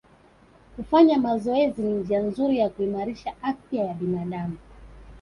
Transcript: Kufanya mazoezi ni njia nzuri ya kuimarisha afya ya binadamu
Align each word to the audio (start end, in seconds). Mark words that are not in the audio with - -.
Kufanya 0.75 1.17
mazoezi 1.17 1.81
ni 1.81 1.93
njia 1.93 2.19
nzuri 2.19 2.57
ya 2.57 2.69
kuimarisha 2.69 3.33
afya 3.41 3.83
ya 3.83 3.93
binadamu 3.93 4.57